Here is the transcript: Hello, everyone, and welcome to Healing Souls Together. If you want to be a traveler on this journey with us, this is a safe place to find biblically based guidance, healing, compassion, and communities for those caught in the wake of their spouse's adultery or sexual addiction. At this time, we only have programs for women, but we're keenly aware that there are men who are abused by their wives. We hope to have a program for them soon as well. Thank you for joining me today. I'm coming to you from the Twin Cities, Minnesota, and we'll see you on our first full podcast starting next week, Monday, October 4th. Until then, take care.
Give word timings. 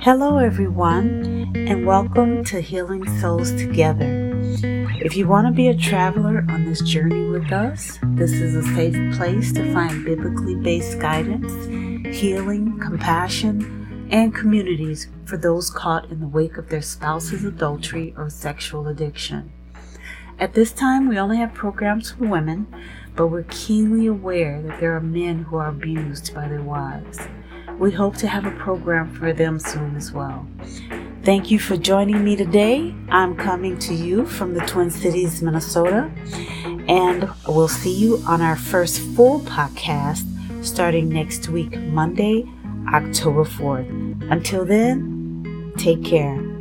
Hello, 0.00 0.38
everyone, 0.38 1.52
and 1.54 1.86
welcome 1.86 2.42
to 2.44 2.60
Healing 2.60 3.06
Souls 3.20 3.52
Together. 3.52 4.32
If 5.02 5.14
you 5.14 5.28
want 5.28 5.46
to 5.48 5.52
be 5.52 5.68
a 5.68 5.76
traveler 5.76 6.46
on 6.48 6.64
this 6.64 6.80
journey 6.80 7.28
with 7.28 7.52
us, 7.52 7.98
this 8.14 8.32
is 8.32 8.54
a 8.54 8.62
safe 8.74 9.16
place 9.16 9.52
to 9.52 9.72
find 9.74 10.06
biblically 10.06 10.54
based 10.54 10.98
guidance, 11.00 11.52
healing, 12.16 12.78
compassion, 12.78 14.08
and 14.10 14.34
communities 14.34 15.08
for 15.26 15.36
those 15.36 15.68
caught 15.68 16.10
in 16.10 16.20
the 16.20 16.28
wake 16.28 16.56
of 16.56 16.70
their 16.70 16.82
spouse's 16.82 17.44
adultery 17.44 18.14
or 18.16 18.30
sexual 18.30 18.88
addiction. 18.88 19.52
At 20.38 20.54
this 20.54 20.72
time, 20.72 21.08
we 21.08 21.18
only 21.18 21.36
have 21.36 21.54
programs 21.54 22.10
for 22.10 22.24
women, 22.24 22.66
but 23.14 23.28
we're 23.28 23.44
keenly 23.44 24.06
aware 24.06 24.60
that 24.62 24.80
there 24.80 24.96
are 24.96 25.00
men 25.00 25.44
who 25.44 25.56
are 25.56 25.68
abused 25.68 26.34
by 26.34 26.48
their 26.48 26.62
wives. 26.62 27.18
We 27.78 27.92
hope 27.92 28.16
to 28.16 28.26
have 28.26 28.44
a 28.44 28.50
program 28.52 29.14
for 29.14 29.32
them 29.32 29.58
soon 29.58 29.96
as 29.96 30.12
well. 30.12 30.46
Thank 31.22 31.50
you 31.50 31.58
for 31.58 31.76
joining 31.76 32.22
me 32.24 32.36
today. 32.36 32.94
I'm 33.10 33.36
coming 33.36 33.78
to 33.80 33.94
you 33.94 34.26
from 34.26 34.54
the 34.54 34.60
Twin 34.66 34.90
Cities, 34.90 35.40
Minnesota, 35.40 36.10
and 36.88 37.30
we'll 37.48 37.68
see 37.68 37.94
you 37.94 38.18
on 38.26 38.42
our 38.42 38.56
first 38.56 39.00
full 39.00 39.40
podcast 39.40 40.24
starting 40.64 41.08
next 41.08 41.48
week, 41.48 41.78
Monday, 41.78 42.44
October 42.92 43.44
4th. 43.44 44.30
Until 44.30 44.64
then, 44.64 45.72
take 45.78 46.04
care. 46.04 46.53